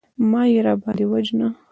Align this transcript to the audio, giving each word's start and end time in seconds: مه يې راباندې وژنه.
مه 0.29 0.41
يې 0.51 0.59
راباندې 0.65 1.05
وژنه. 1.11 1.47